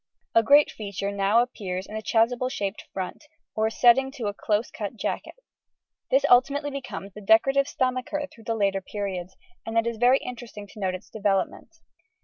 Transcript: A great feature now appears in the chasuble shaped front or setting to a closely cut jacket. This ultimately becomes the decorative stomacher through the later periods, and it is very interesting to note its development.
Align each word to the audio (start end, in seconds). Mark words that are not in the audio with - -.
A 0.33 0.41
great 0.41 0.71
feature 0.71 1.11
now 1.11 1.43
appears 1.43 1.85
in 1.85 1.93
the 1.93 2.01
chasuble 2.01 2.49
shaped 2.49 2.85
front 2.91 3.25
or 3.55 3.69
setting 3.69 4.09
to 4.13 4.25
a 4.25 4.33
closely 4.33 4.71
cut 4.75 4.95
jacket. 4.95 5.35
This 6.09 6.25
ultimately 6.27 6.71
becomes 6.71 7.13
the 7.13 7.21
decorative 7.21 7.67
stomacher 7.67 8.25
through 8.31 8.45
the 8.45 8.55
later 8.55 8.81
periods, 8.81 9.35
and 9.63 9.77
it 9.77 9.85
is 9.85 9.97
very 9.97 10.17
interesting 10.17 10.65
to 10.69 10.79
note 10.79 10.95
its 10.95 11.11
development. 11.11 11.75